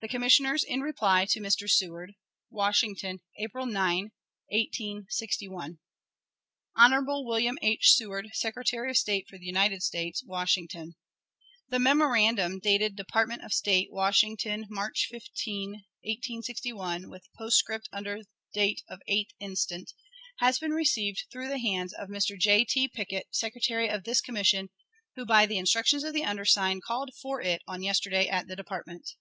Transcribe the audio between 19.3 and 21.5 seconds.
instant, has been received through